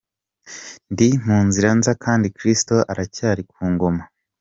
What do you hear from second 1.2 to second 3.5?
mu nzira nza kandi Kristo aracyari